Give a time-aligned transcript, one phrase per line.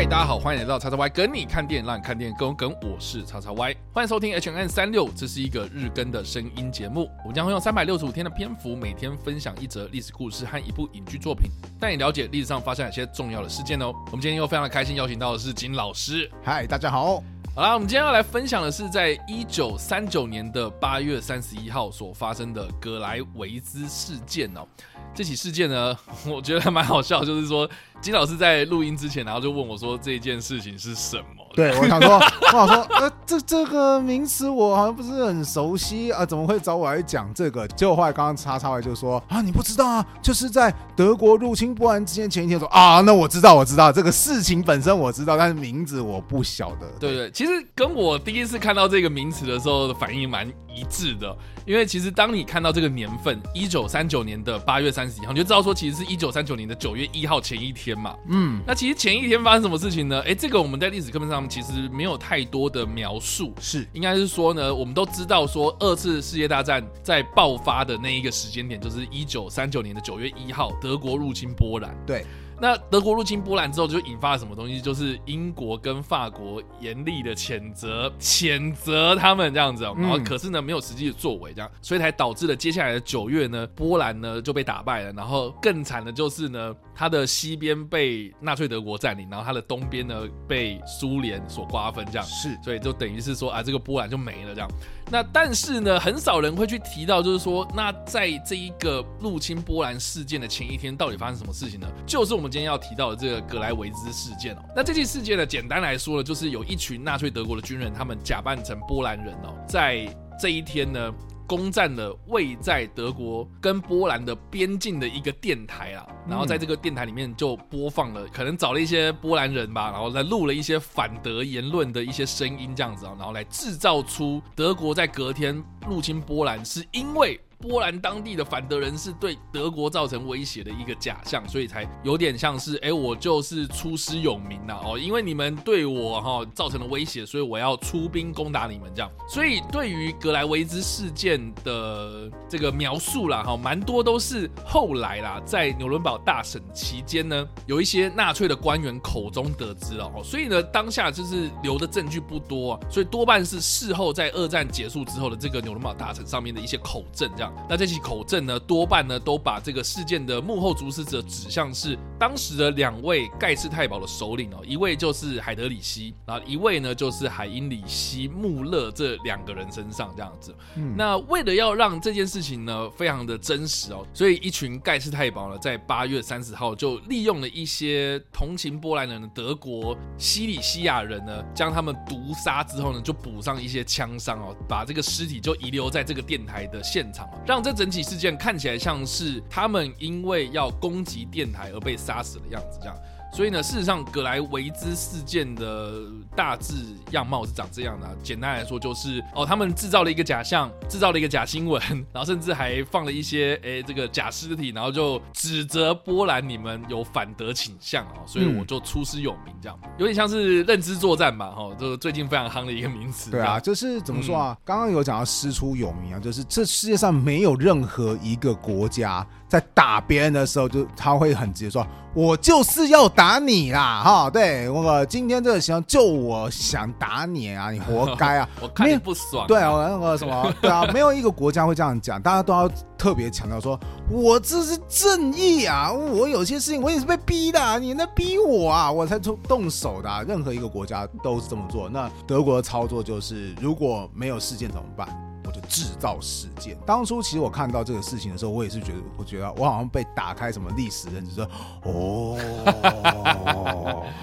[0.00, 2.74] 嗨，大家好，欢迎来到叉叉 Y 跟你看电影，让你看电影更有梗。
[2.80, 7.06] 我是叉叉 Y，欢迎收听 H N 三六，这是一个日更的声音节目。
[7.18, 13.92] 我们将会用三百六十五天的篇幅，每天分享一则历史故事和一部影剧作品，带你了解历史上发生哪些重要的事件哦。
[14.06, 16.30] 我们今天又非常的开心，邀请到的是金老师。
[16.42, 17.22] 嗨，大家好。
[17.54, 24.66] 好啦，我们今天要来分享的是，在一九三九年的八月三十一号所发生的格莱维兹事件哦。
[25.14, 25.96] 这起事件呢，
[26.26, 27.68] 我觉得蛮好笑，就是说
[28.00, 31.24] 金老师在录音之前，然后就问我说这件事情是什么？
[31.54, 32.14] 对我想说，
[32.52, 37.66] 我想说，呃，这这个名词我好像不是很熟悉啊，怎么会找我来讲这个？
[37.68, 46.88] 结果后来刚刚叉叉 Y 就说啊，你不知道啊，就是在德国入侵波兰之前前一天说啊，那我知道，我知道这个事情本身我知道，但是名字我不晓得。
[47.00, 50.48] 对对，其实跟我第一次看到这个名词的时候的反应蛮
[50.80, 51.36] 一致的。
[51.66, 58.16] 因为其实当你看到这个年份一九三九年的八月三十一号，你就知道说其实是一九三九年的九月一号前一天嘛。
[58.28, 60.22] 嗯，那其实前一天发生什么事情呢？
[60.26, 71.94] 哎，这个我们在历史课本上其实没有太多的描述，是应该是说呢，我们都知道说二次世界大战在爆发的那一个时间点就是一九三九年的九月一号，德国入侵波兰。
[72.06, 72.24] 对。
[72.60, 74.80] 那德国入侵波兰之后，就引发了什么东西？
[74.80, 79.84] 就是英国跟法国严厉的谴责，谴责他们这样子。
[79.84, 85.12] 然后，可是呢，没有实际的作为，这样，所以才导致了接下来的九月呢，波兰呢就被打败了。
[85.12, 94.68] 然后更惨的就是呢，它的西边被纳粹德国占领，然后它的东边呢被苏联所瓜分，这样是，所以就等于是说啊，这个波兰就没了这样。
[95.10, 101.88] 那但是呢，很少人会去提到，就是说，那在这一个入侵波兰事件的前一天，到底发生什么事情呢？
[102.06, 104.62] 就是我们今天要提到的这个格莱维兹事件哦。
[104.74, 110.06] 那这起事件呢，简单来说呢，就是有一群纳粹德国的军人，他们假扮成波兰人哦，在
[110.38, 111.12] 这一天呢。
[111.50, 127.40] 攻占了位在德国跟波兰的边境的一个电台啊，然后在这个电台里面就播放了，可能找了一些波兰人吧，然后来录了一些反德言论的一些声音，这样子啊，然后来制造出德国在隔天入侵波兰是因为。
[127.60, 139.10] 波兰当地的反德人士对德国造成威胁的一个假象，所以才有点像是，哎，我就是出师有名呐，哦，因为你们对我哈造成了威胁，所以我要出兵攻打你们这样。
[139.28, 157.49] 所以对于格莱维兹事件的这个描述啦，哈，蛮多都是后来啦，在纽伦堡大审期间呢，有一些纳粹的官员口中得知了，哦，所以呢，当下就是留的证据不多，所以多半是事后在二战结束之后的这个纽伦堡大审上面的一些口证这样。
[157.68, 170.54] 那这起口证呢，多半呢都把这个事件的幕后主使者指向是当时的两位盖世太保的首领哦，一位就是海德里希，然后一位呢就是海因里希穆勒这两个人身上这样子。
[170.96, 187.28] 那为了要让这件事情呢非常的真实哦，所以一群盖世太保呢在八月三十号就利用了一些同情波兰人的德国西里西亚人呢，将他们毒杀之后呢，就补上一些枪伤哦，把这个尸体就遗留在这个电台的现场。
[187.46, 192.96] 让这整起事件看起来像是他们因为要攻击电台而被杀死的样子，这样。
[193.32, 195.92] 所以呢，事实上，格莱维兹事件的
[196.36, 196.74] 大致
[197.12, 198.08] 样貌是长这样的。
[198.22, 201.80] 简单来说，就是哦，他们制造了一个假象，制造了一个假新闻，
[202.12, 213.30] 然后甚至还放了一些诶这个假尸体，然后就指责波兰你们有反德倾向啊，所以我就出师有名，这样有点像是认知作战吧，哈，就是最近非常夯的一个名词。
[213.30, 214.58] 对啊，就是怎么说啊？
[214.64, 219.26] 刚刚有讲到师出有名啊，就是这世界上没有任何一个国家。
[219.48, 228.48] 在打别人的时候，就他会很直接说：“我就是要打你啦！”哈，对，我今天这个行为就我想打你啊， 你活该啊！
[228.60, 229.46] 我看你不爽。
[229.46, 233.78] 对啊，那个什么， 对啊，没有一个国家会这样讲，大家都要特别强调说
[234.10, 235.92] ：“我这是正义啊！
[235.92, 241.88] 我有些事情我也是被逼的，你那逼我啊，我才出动手的。”任何一个国家都是这么做。
[241.88, 245.08] 那德国的操作就是，如果没有事件怎么办？
[245.50, 246.76] 就制造事件。
[246.86, 251.44] 当初其实我看到这个事情的时候，我也是觉得，我觉得我好像被打开什么历史认知，说
[251.84, 252.38] 哦，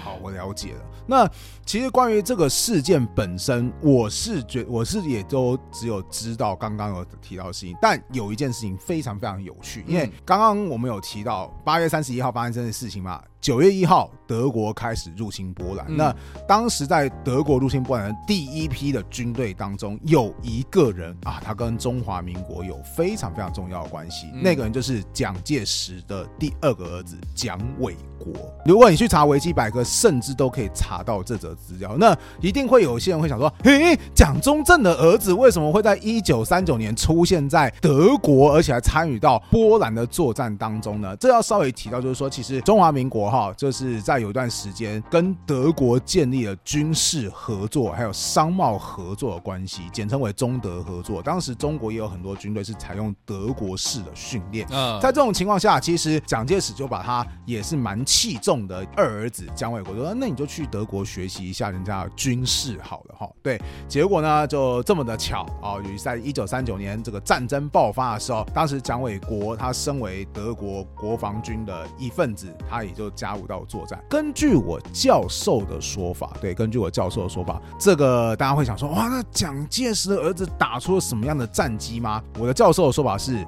[0.02, 0.80] 好，我了解了。
[1.06, 1.26] 那
[1.64, 13.22] 其实关于这个事件本身，我是觉我是也都只有知道刚刚有提到的事情，但有一件事情非常非常有趣，因为刚刚我们有提到八月三十一号发生这件事情嘛。
[13.40, 15.86] 九月一号，德国开始入侵波兰。
[15.96, 16.14] 那
[16.46, 24.26] 当时在德国入侵波兰的第一批的军队当中，有一个人啊，他跟中华民国有非常非常重要的关系。
[24.32, 28.32] 嗯那个人就是蒋介石的第二个儿子蒋纬国。
[28.64, 31.96] 如果你去查维基百科，甚至都可以查到这则资料。
[31.98, 41.16] 那一定会有一些人会想说：，嘿，蒋中正的儿子为什么会在一九三九年出现在德国，而且还参与到波兰的作战当中呢？
[41.16, 51.07] 这要稍微提到，就是说，其实中华民国哈，就是在有一段时间跟德国建立了军事合作，还有商贸合作的关系，简称为中德合作。
[51.22, 54.66] 当时中国也有很多军队是采用德国式的训练。
[54.70, 74.02] 嗯，在这种情况下，其实蒋介石就把他也是蛮器重的二儿子蒋纬国说：“那你就去德国学习一下人家的军事好了哈。”对，结果呢就这么的巧啊，于是在一九三九年这个战争爆发的时候，当时蒋纬国他身为德国国防军的一份子，他也就加入到作战。
[74.08, 83.44] 根据我教授的说法，对，根据我教授的说法，这个大家会想说：“哇，那蒋介石的儿子打出什么样的战机吗？”我的教授的说法是。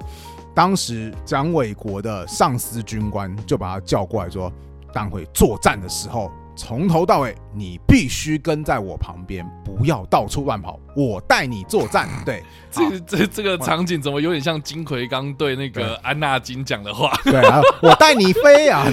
[0.53, 4.51] 当时蒋纬国的上司军官就把他叫过来说
[4.93, 6.29] ：“当回作战的时候，
[6.61, 17.11] 从头到尾你必须跟在我旁边，不要到处乱跑，我带你作战。”对，好 这这这个场景怎么有点像金奎刚对那个安纳金讲的话？
[17.25, 18.85] 对，然后我带你飞啊！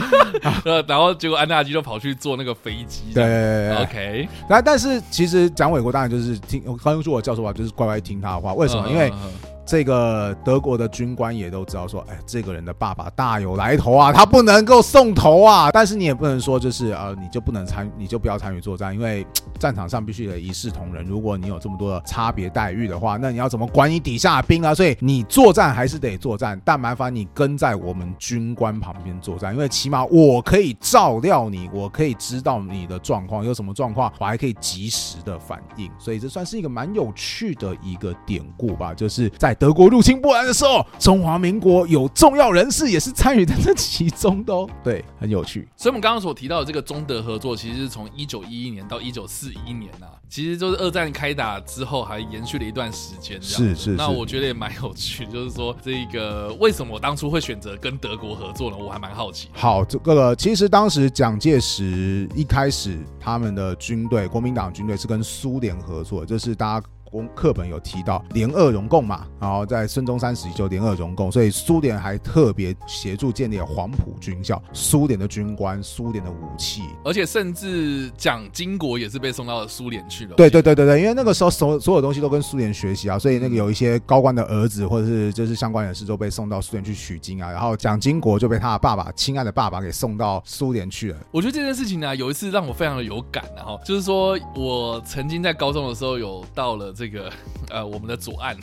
[0.66, 3.04] 呃，然后结果安纳金就跑去坐那个飞机。
[3.14, 3.74] 对。
[3.76, 8.52] ，OK，然后，但是其实蒋伟国当然就是听，我刚刚说我教授吧，就是乖乖听他的话。
[8.52, 8.86] 为什么？
[8.90, 15.70] 因为嗯嗯嗯这个德国的军官也都知道说，哎，这个人的爸爸大有来头啊，他不能够送头啊。
[15.72, 19.26] 但是你也不能说就是呃，你就不能参，你就不要参与作战，因为
[19.58, 21.04] 战场上必须得一视同仁。
[21.04, 24.72] 如果你有这么多的差别待遇的话，那你要怎么管你底下的兵啊？
[24.72, 35.90] 所以你作战还是得作战，但麻烦你跟在我们军官旁边作战，因为起码我可以照料你，我可以知道你的状况有什么状况，我还可以及时的反应。
[35.98, 44.68] 所以这算是一个蛮有趣的一个典故吧，就是在德国入侵波兰的时候，中华民国有重要人士也是参与在这其中的哦。
[44.82, 45.66] 对，很有趣。
[45.76, 58.76] 所以我们刚刚所提到的这个中德合作，其实是从一九一一年到一九四一年呐、其实就是二战开打之后还延续了一段时间是是那我觉得也蛮有趣，就是说这个为什么我当初会选择跟德国合作呢？
[58.76, 59.48] 我还蛮好奇。
[59.52, 66.86] 好，这个其实当时蒋介石一开始他们的军队，国民党军队是跟苏联合作，这是大家。
[67.16, 80.34] 公课本有提到联俄容共嘛，然后在孙中山时期就联俄容共，所以苏联还特别协助建立了黄埔军校，苏联的军官、苏联的武器，而且甚至蒋经国也是被送到苏联去了。
[80.36, 91.18] 对对对对对，因为那个时候所所有东西都跟苏联学习啊，所以那个有一些高官的儿子或者是就是相关人士都被送到苏联去取经啊，然后蒋经国就被他的爸爸亲爱的爸爸给送到苏联去了。
[91.30, 97.30] 我觉得这件事情呢、有一次让我非常的有感、然后就是说我曾经在高中的时候有到了这个
[97.70, 98.56] 呃我们的左岸，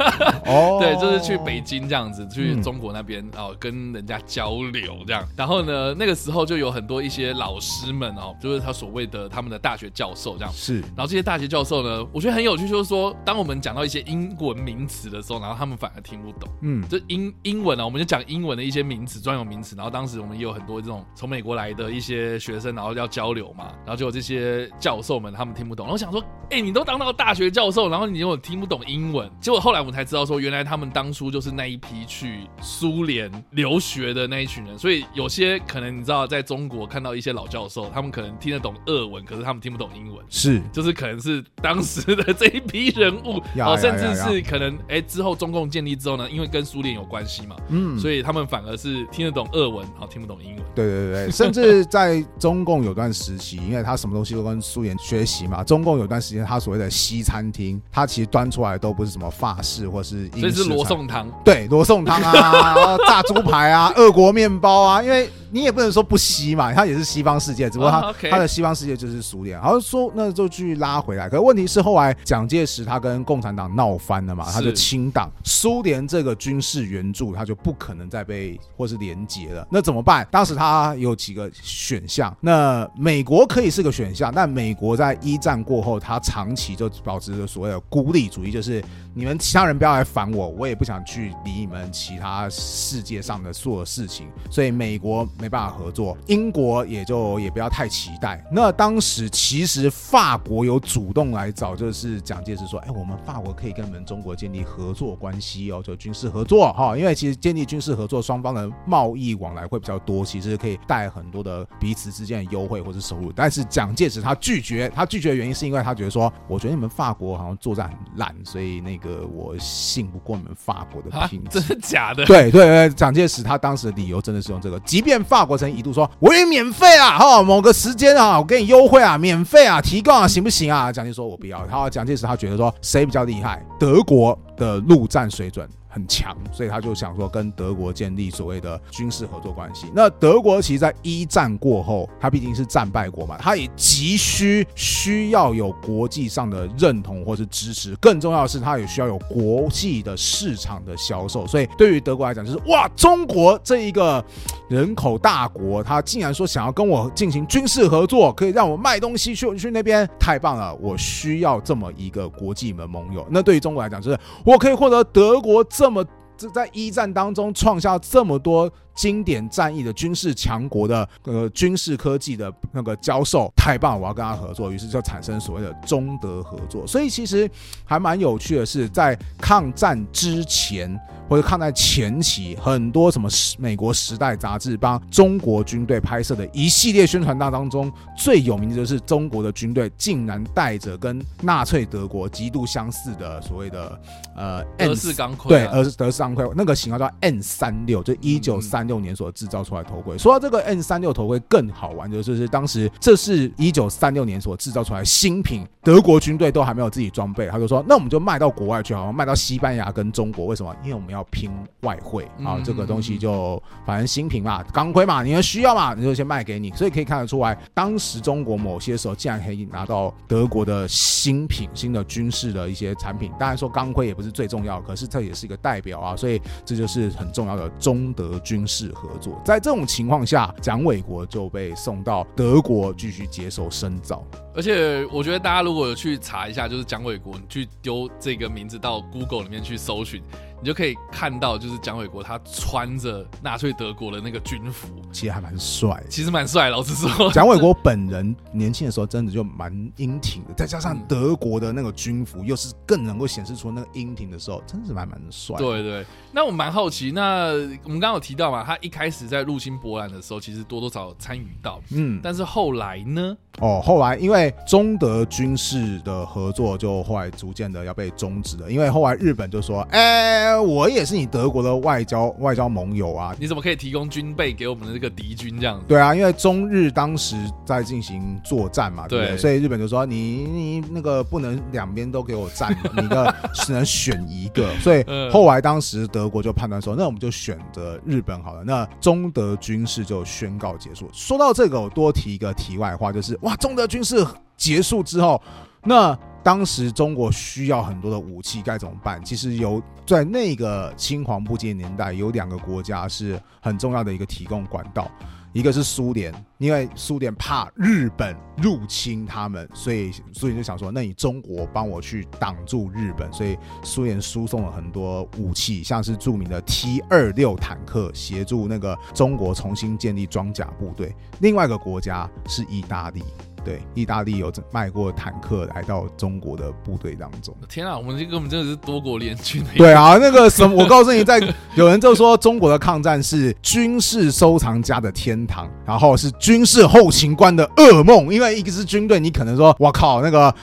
[0.46, 5.26] 哦对，就是去北京这样子，去嗯中国那边哦，跟人家交流这样。
[5.36, 10.52] 然后呢，那个时候就有很多一些老师们哦，就是他所谓的他们的大学教授这样。
[10.52, 16.48] 是然后这些大学教授呢，我觉得很有趣，就是说，当我们讲到一些英文名词的时候，然后他们反而听不懂。
[16.62, 19.76] 嗯就英英文啊，我们就讲英文的一些名词、专有名词。
[19.76, 25.86] 然后当时我们也有很多这种从美国来的一些学生，然后要交流嘛，然后就有这些教授们他们听不懂。
[25.86, 29.30] 然后想说，哎、你都当到大学教授，然后你又听不懂英文。
[29.40, 34.78] 结果后来我们才知道说，原来他们当初就是那一批去苏联留学的那一群人。
[34.78, 40.24] 所以有些可能你知道，在中国看到一些老教授，他们可能听得懂俄文，可是他们听不懂英文。
[40.28, 43.42] 是就是可能是当时的这一批人物，
[43.78, 50.64] 甚至是可能哎之后中共建立之后呢，因为跟苏联有关系嘛，嗯，所以他们反而是听得懂俄文，好听不懂英文。
[50.74, 68.30] 对对对对，甚至在中共有段时期，因为他什么东西都跟苏联学习嘛，中共有段时间他所谓的西餐厅，他其实端出来都不是什么法式或是英式所以是罗宋汤，对，罗宋汤啊， 炸猪排啊， 俄国面包啊，因为你也不能说不西嘛，它也是西方世界，只不过它、啊，OK。
[68.30, 69.58] 它的西方世界就是苏联。
[69.58, 80.26] 然后说那就去拉回来，可是问题是后来蒋介石他跟共产党闹翻了嘛，他就清党，苏联这个军事援助他就不可能再被或是连结了，那怎么办？
[80.30, 88.84] 当时他有几个选项，那美国可以是个选项，但美国在一战过后，他长期就保持着所谓的孤立主义，就是
[89.18, 94.28] 你们其他人不要来烦我，我也不想去理你们其他世界上的所有事情。
[94.50, 98.44] 所以美国没办法合作，英国也就也不要太期待。
[98.52, 106.94] 那当时其实法国有主动来找，就是蒋介石说：“哎，我们法国可以跟你们中国建立合作关系哦，就军事合作哈。
[106.94, 113.32] 因为其实建立军事合作，双方的贸易往来会比较多，其实可以带很多的彼此之间的优惠或者收入。
[113.32, 121.60] 但是蒋介石他拒绝，他拒绝的原因是因为他觉得说，我觉得你们法国好像作战很烂，所以那个我信不过你们法国的品质。
[121.60, 122.24] 真的假的？
[122.24, 130.92] 对对对，蒋介石他当时的理由真的是用这个，即便法国曾一度说我也免费啊，哈，某个时间啊，我给你优惠啊，免费啊，提供啊，行不行啊？
[130.92, 131.64] 蒋介石说我不要。
[131.66, 133.64] 然后蒋介石他觉得说谁比较厉害？
[133.78, 135.68] 德国的陆战水准。
[135.96, 139.86] 很强，所以他就想说跟德国建立所谓的军事合作关系。
[139.94, 147.96] 那德国其实，在一战过后，他毕竟是战败国嘛，他也急需需要有国际上的认同或是支持。
[147.96, 151.46] 更重要的是，他也需要有国际的市场的销售。
[151.46, 154.22] 所以对于德国来讲，就是哇，中国这一个
[154.68, 160.74] 人口大国，他竟然说想要跟我进行军事合作，可以让我卖东西去去那边，太棒了！
[160.74, 163.26] 我需要这么一个国际的盟友。
[163.30, 165.85] 那对于中国来讲，就是我可以获得德国这。
[165.86, 166.04] 这么，
[166.36, 168.68] 这在一战当中创下这么多。
[168.96, 176.86] 经典战役的军事强国的呃军事科技的那个教授太棒，我要跟他合作，于是就产生所谓的中德合作。
[176.86, 177.48] 所以其实
[177.84, 180.98] 还蛮有趣的是，在抗战之前
[181.28, 194.00] 或者抗战前期，很多什么美国时代杂志帮中国军队拍摄的一系列宣传大当中，最有名的就是中国的军队竟然带着跟纳粹德国极度相似的所谓的
[194.34, 198.85] 呃德式钢盔，对，而德式钢盔那个型号叫 N 三六，就一九三。
[198.86, 200.16] 六年所制造出来头盔。
[200.16, 210.46] 说到这个 N 三六头盔更好玩，就是当时这是一九三六年所制造出来新品，德国军队都还没有自己装备，他就说那我们就卖到国外去，好像，卖到西班牙跟中国。
[210.46, 210.74] 为什么？
[210.82, 211.50] 因为我们要拼
[211.80, 216.70] 外汇啊，这个东西就反正新品嘛，钢盔嘛，你们需要嘛，你就先卖给你。
[216.72, 223.32] 所以可以看得出来，当时中国某些时候竟然可以拿到德国的新品、新的军事的一些产品。
[223.38, 228.75] 当然说钢盔也不是最重要，可是这也是一个代表啊，所以这就是很重要的中德军事。
[228.76, 234.22] 是合作，在这种情况下，蒋纬国就被送到德国继续接受深造。
[234.56, 240.22] 而且，我觉得大家如果有去查一下，就是蒋纬国，你去丢这个名字到 Google 里面去搜寻。
[240.58, 246.02] 你就可以看到，就是蒋纬国他穿着纳粹德国的那个军服，其实还蛮帅。
[246.08, 255.58] 其实蛮帅，老实说，蒋纬国本人年轻的时候真的就蛮英挺的，再加上德国的那个军服，又是更能够显示出那个英挺的时候，真的是蛮蛮帅。
[255.58, 257.48] 对对，那我蛮好奇，那
[257.84, 263.36] 我们刚刚有提到嘛，他一开始在入侵波兰的时候，其实多多少参与到，嗯，但是后来呢？
[263.58, 270.36] 哦，后来因为中德军事的合作，就后来逐渐的要被终止了，因为后来日本就说，哎。
[270.56, 275.84] 我也是你德国的外交外交盟友啊，你怎么可以提供军备给我们的这个敌军这样子？
[275.86, 279.36] 对啊，因为中日当时在进行作战嘛，对不对？
[279.36, 284.72] 所以日本就说你你那个不能两边都给我占， 你的只能选一个。
[284.80, 288.64] 所以后来当时德国就判断说，那我们就选择日本好了。
[288.64, 291.06] 那中德军事就宣告结束。
[291.12, 294.24] 说到这个，我多提一个题外话，就是哇，中德军事
[294.56, 295.40] 结束之后，
[295.82, 296.18] 那。
[296.46, 299.20] 当时中国需要很多的武器，该怎么办？
[299.24, 305.10] 其实有在那个青黄不接年代，有两个国家是很重要的一个提供管道，
[305.52, 321.12] 一个是苏联，因为苏联怕日本入侵他们，所以苏联就想说，那你中国帮我去挡住日本，所以苏联输送了很多武器，像是著名的 T 二六坦克，协助那个中国重新建立装甲部队。
[321.40, 323.24] 另外一个国家是意大利。
[323.66, 327.52] 对，意大利有卖过坦克来到中国的部队当中。
[327.68, 329.60] 天啊，我们这根本真的是多国联军。
[329.76, 331.40] 对啊，那个什么，我告诉你，在
[331.74, 338.32] 有人就说中国的抗战是军事收藏家的天堂，然后是军事后勤官的噩梦。
[338.32, 340.54] 因为一个是军队，你可能说，我靠，那个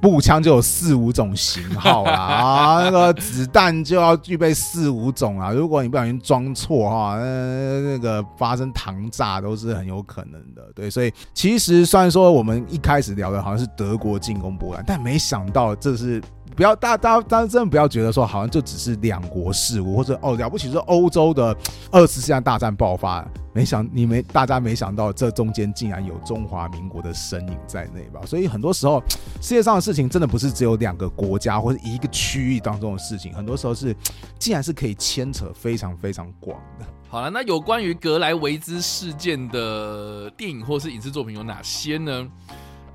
[0.00, 5.50] 步枪就有四五种型号啦，啊， 那个子弹就要具备四五种啊。
[5.52, 10.62] 如果你不小心装错哈，那那个发生膛炸都是很有可能的。
[10.74, 12.45] 对，所以其实虽然说我。
[12.46, 16.22] 我们一开始聊的好像是德国进攻波兰，但没想到这是
[16.56, 21.54] 不要大大大家真的不要觉得说好像就只是两国事务，或者哦了不起是欧洲的
[21.92, 23.22] 二次世界大战爆发，
[23.52, 28.22] 没想你没大家没想到这中间竟然有中华民国的身影在内吧？
[28.24, 29.02] 所以很多时候
[29.42, 33.94] 世界上的事情真的不是只有两个国家或者一个区域当中的事情，很多时候是
[34.38, 36.86] 竟然是可以牵扯非常非常广的。
[37.08, 42.26] 好了，那有关于格莱维兹事件的电影或是影视作品有哪些呢？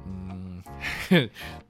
[0.08, 0.41] 嗯，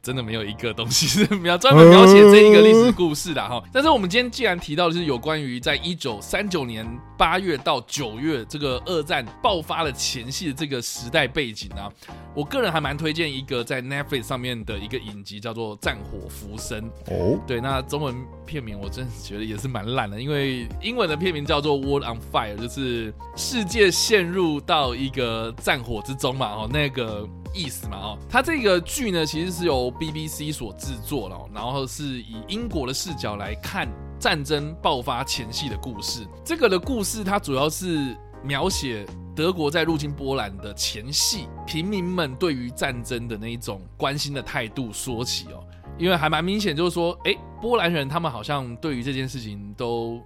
[0.01, 3.61] 真的没有一个东西是 描专门描写这一个历史故事的哈。
[3.71, 6.85] 但是我们今天既然提到的是有关于在一九三九年
[7.17, 11.87] 八月到九月这个二战爆发的前夕的这个时代背景啊，
[12.33, 16.81] 我个人还蛮推荐一个在 Netflix 上面的一个影集，叫做《战火浮生》。
[17.13, 18.15] 哦，对，那中文
[18.45, 33.87] 片名我真的觉得也是蛮烂的，因为英文的片名叫做《World on Fire》，就是世界陷入到一个战火之中嘛，哦，那个意思嘛，哦，它这个剧呢其实是由 BBC 所制作了，然后是以英国的视角来看
[34.19, 36.25] 战争爆发前夕的故事。
[36.43, 39.05] 这个的故事它主要是描写
[39.35, 45.63] 德国在入侵波兰的前夕，平民们对于战争的那一种关心的态度说起哦。
[45.97, 50.21] 因为还蛮明显，就是说，哎，波兰人他们好像对于这件事情都。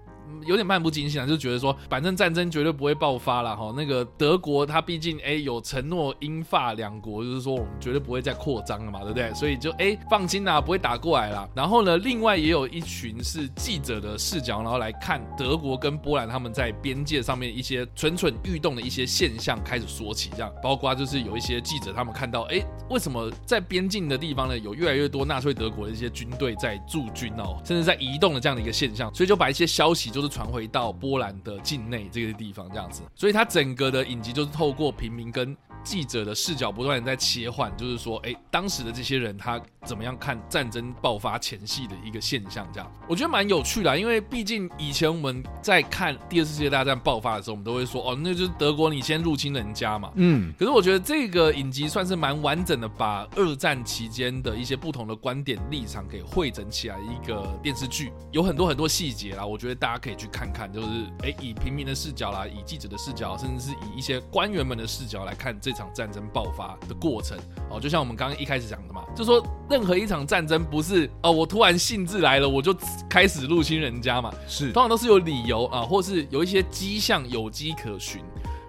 [0.45, 3.73] 有点漫不经心啊，就觉得说，反正战争绝对不会爆发了哈。
[3.75, 9.33] 那个德国，他毕竟哎有承诺英法两国，就是说我们绝对不会再扩张了嘛，对不对？
[9.33, 11.47] 所以就哎放心啦，不会打过来啦。
[11.55, 30.35] 然后呢，另外也有一群是记者的视角，然后来看德国跟波兰他们在边界上面一些蠢蠢欲动的一些现象开始说起，这样包括就是有一些记者他们看到，哎，为什么在边境的地方呢，有越来越多纳粹德国的一些军队在驻军哦，甚至在移动的这样的一个现象，所以就把一些消息就是。
[30.35, 35.55] 传回到波兰的境内这个地方，这样子，所以它整个的影集就是透过平民跟。
[35.85, 42.67] 记者的视角不断的在切换，就是说，哎，当时的这些人他怎么样看战争爆发前夕的一个现象？
[42.73, 50.11] 这样，我觉得蛮有趣的，因为毕竟以前我们在看第二次世界大战爆发的时候，我们都会说，哦，那就是德国你先入侵人家嘛。
[50.15, 50.51] 嗯。
[50.57, 60.87] 可是我觉得这个影集算是蛮完整的，把二战期间的一些不同的观点立场给汇整起来一个电视剧，有很多很多细节啦，我觉得大家可以去看看，就是
[61.21, 65.74] 哎，以平民的视角啦，以记者的视角，甚至是以一些官员们的视角来看这。
[65.75, 67.37] 场战争爆发的过程
[67.69, 72.75] 哦，就像我们刚刚一开始讲的嘛，就说任何一场战争不是哦，我突然兴致来了，我就
[73.09, 78.23] 开始入侵人家嘛，是通常都是有理由啊，或是有一些迹象有迹可循。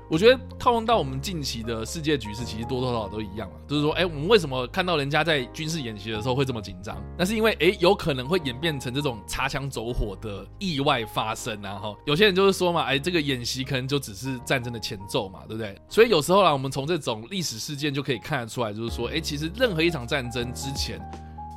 [0.09, 3.57] 我觉得套用到我们近期的世界局势，其实多多少少都一样了。
[3.67, 6.97] 就是说，哎，我们为什么看到人家在军事演习的时候会这么紧张？
[7.19, 11.61] 那是因为，哎，有可能会演变成这种擦枪走火的意外发生。
[11.61, 15.77] 然后有些人就是说嘛，哎，这个演习可能就只是战争的前奏嘛，对不对？
[15.89, 21.01] 所以有时候啦，我们从这种历史事件就可以看得出来，就是说，哎，其实任何一场战争之前，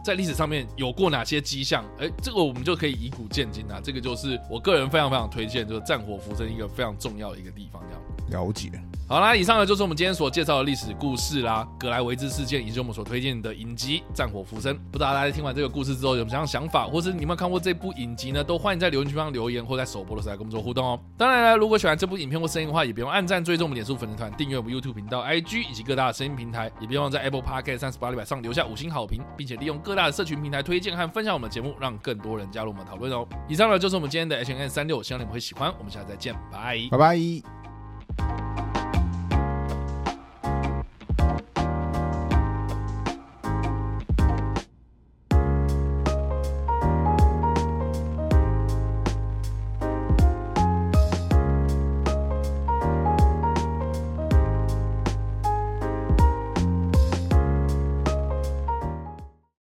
[0.04, 1.86] 在历史上面有过哪些迹象？
[2.00, 3.80] 哎，这个我们就可以以古鉴今啊。
[3.84, 8.02] 这个就是我个人非常非常推荐，就是战火浮生一个非常重要的一个地方，这样。
[8.30, 8.72] 了解。
[9.08, 14.76] 好啦，以上呢就是我们今天所介绍的历史故事啦，格莱维兹事件以及我们所推荐的影集《战火浮生》。
[14.92, 18.44] 不知道大家听完这个故事之后有什么样想法，或是你们看过这部影集呢？
[18.44, 21.00] 都欢迎在留言区方留言，或在首播的时候来跟我们做互动哦。
[21.18, 33.28] 当然了，如果喜欢这部影片或声音的话，也别忘按赞、追踪我们脸书粉丝团、订阅我们 YouTube 频道、IG 以及各大的声音平台，也别忘在 Apple Podcast 三十八里百上留下五星好评，并且利用各大的社群平台推荐和分享我们的节目，让更多人加入我们讨论哦。
[33.48, 35.74] 以上呢就是我们今天的 H N 三六，希望你们会喜欢。
[35.80, 37.59] 我们下次再见，拜拜拜。